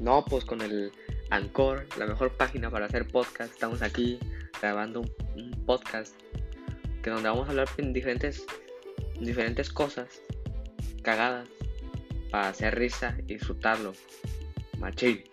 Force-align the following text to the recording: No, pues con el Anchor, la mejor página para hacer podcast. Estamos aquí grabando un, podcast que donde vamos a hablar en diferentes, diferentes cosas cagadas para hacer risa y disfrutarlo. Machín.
No, 0.00 0.24
pues 0.24 0.46
con 0.46 0.62
el 0.62 0.92
Anchor, 1.28 1.86
la 1.98 2.06
mejor 2.06 2.32
página 2.32 2.70
para 2.70 2.86
hacer 2.86 3.06
podcast. 3.06 3.52
Estamos 3.52 3.82
aquí 3.82 4.18
grabando 4.60 5.02
un, 5.36 5.50
podcast 5.66 6.14
que 7.02 7.10
donde 7.10 7.28
vamos 7.28 7.46
a 7.46 7.50
hablar 7.50 7.68
en 7.76 7.92
diferentes, 7.92 8.46
diferentes 9.20 9.70
cosas 9.70 10.22
cagadas 11.02 11.48
para 12.30 12.48
hacer 12.48 12.76
risa 12.76 13.14
y 13.18 13.34
disfrutarlo. 13.34 13.92
Machín. 14.78 15.29